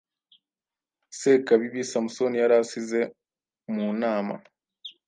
Sekabibi 1.19 1.81
Samusoni 1.91 2.35
yari 2.41 2.55
asize 2.63 3.01
mu 3.73 3.87
nama 4.01 4.35